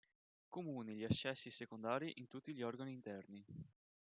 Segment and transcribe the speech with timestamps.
[0.49, 3.45] Comuni gli ascessi secondari in tutti gli organi interni.